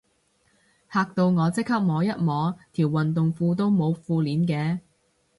[0.91, 4.79] 嚇到我即刻摸一摸，條運動褲都冇褲鏈嘅